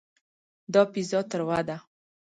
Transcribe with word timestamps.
دا 0.73 0.81
پیزا 0.93 1.19
تروه 1.29 1.59
ده. 1.67 1.77